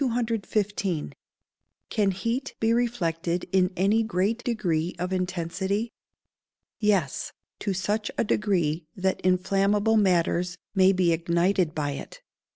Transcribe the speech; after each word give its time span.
Can 1.91 2.09
heat 2.09 2.55
be 2.59 2.73
reflected 2.73 3.45
in 3.51 3.71
any 3.77 4.01
great 4.01 4.43
degree 4.43 4.95
of 4.97 5.13
intensity? 5.13 5.91
Yes; 6.79 7.33
to 7.59 7.71
such 7.75 8.09
a 8.17 8.23
degree 8.23 8.87
that 8.95 9.21
inflammable 9.21 9.97
matters 9.97 10.57
may 10.73 10.91
be 10.91 11.11
ignited 11.11 11.75
by 11.75 11.91
it. 11.91 12.23